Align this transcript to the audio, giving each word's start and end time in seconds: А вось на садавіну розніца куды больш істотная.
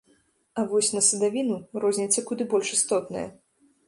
А 0.59 0.61
вось 0.69 0.87
на 0.95 1.01
садавіну 1.07 1.57
розніца 1.83 2.23
куды 2.31 2.43
больш 2.55 2.73
істотная. 2.79 3.23